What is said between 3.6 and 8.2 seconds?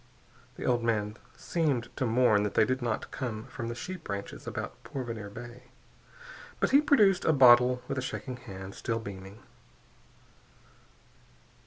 the sheep ranches about Porvenir Bay. But he produced a bottle with a